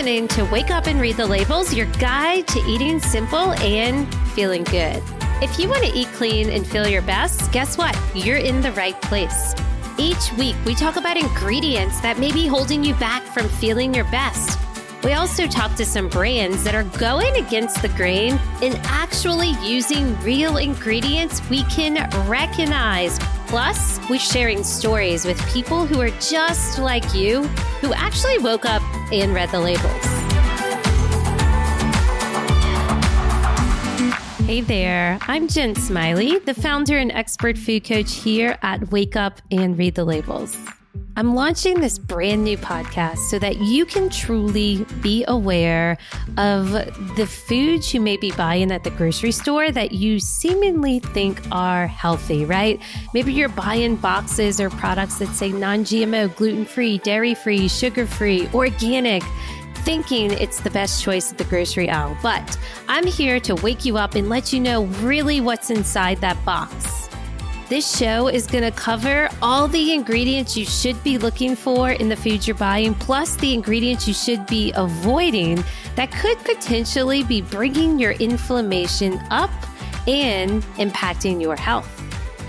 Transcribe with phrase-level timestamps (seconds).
[0.00, 4.64] listening to Wake Up and Read the Labels, your guide to eating simple and feeling
[4.64, 5.02] good.
[5.42, 7.94] If you want to eat clean and feel your best, guess what?
[8.14, 9.54] You're in the right place.
[9.98, 14.04] Each week, we talk about ingredients that may be holding you back from feeling your
[14.04, 14.58] best.
[15.04, 20.18] We also talk to some brands that are going against the grain and actually using
[20.22, 23.18] real ingredients we can recognize.
[23.48, 27.42] Plus, we're sharing stories with people who are just like you,
[27.82, 30.20] who actually woke up and read the labels.
[34.46, 39.40] Hey there, I'm Jen Smiley, the founder and expert food coach here at Wake Up
[39.50, 40.56] and Read the Labels.
[41.16, 45.98] I'm launching this brand new podcast so that you can truly be aware
[46.38, 46.70] of
[47.16, 51.86] the foods you may be buying at the grocery store that you seemingly think are
[51.86, 52.80] healthy, right?
[53.12, 58.06] Maybe you're buying boxes or products that say non GMO, gluten free, dairy free, sugar
[58.06, 59.22] free, organic
[59.80, 62.16] thinking it's the best choice at the grocery aisle.
[62.22, 62.58] But
[62.88, 66.99] I'm here to wake you up and let you know really what's inside that box.
[67.70, 72.08] This show is going to cover all the ingredients you should be looking for in
[72.08, 75.62] the foods you're buying, plus the ingredients you should be avoiding
[75.94, 79.52] that could potentially be bringing your inflammation up
[80.08, 81.88] and impacting your health.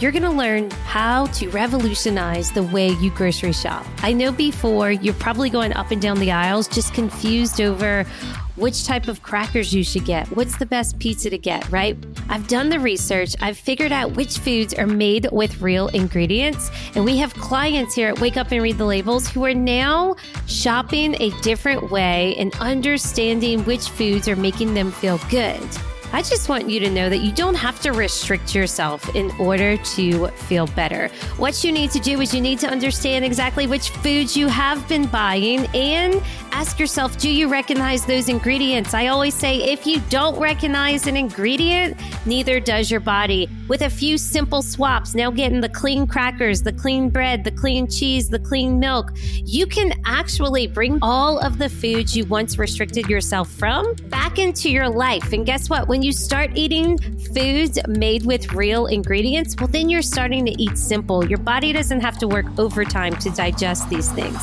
[0.00, 3.84] You're going to learn how to revolutionize the way you grocery shop.
[3.98, 8.06] I know before you're probably going up and down the aisles just confused over
[8.60, 11.96] which type of crackers you should get, what's the best pizza to get, right?
[12.28, 17.04] I've done the research, I've figured out which foods are made with real ingredients, and
[17.04, 20.14] we have clients here at Wake Up and Read the Labels who are now
[20.46, 25.60] shopping a different way and understanding which foods are making them feel good.
[26.12, 29.76] I just want you to know that you don't have to restrict yourself in order
[29.76, 31.08] to feel better.
[31.36, 34.86] What you need to do is you need to understand exactly which foods you have
[34.88, 36.20] been buying and
[36.52, 38.92] ask yourself, do you recognize those ingredients?
[38.92, 41.96] I always say, if you don't recognize an ingredient,
[42.26, 43.48] neither does your body.
[43.68, 47.88] With a few simple swaps, now getting the clean crackers, the clean bread, the clean
[47.88, 49.12] cheese, the clean milk,
[49.44, 54.70] you can actually bring all of the foods you once restricted yourself from back into
[54.70, 55.32] your life.
[55.32, 55.86] And guess what?
[55.86, 56.96] When when you start eating
[57.34, 61.26] foods made with real ingredients, well, then you're starting to eat simple.
[61.26, 64.40] Your body doesn't have to work overtime to digest these things.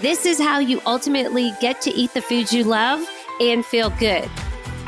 [0.00, 3.00] This is how you ultimately get to eat the foods you love
[3.40, 4.28] and feel good.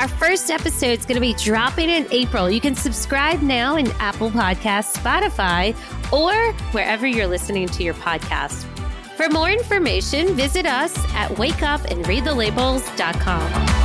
[0.01, 2.51] Our first episode is going to be dropping in April.
[2.51, 5.77] You can subscribe now in Apple Podcasts, Spotify,
[6.13, 8.65] or wherever you're listening to your podcast.
[9.17, 13.80] For more information, visit us at wakeupandreadthelabels.com.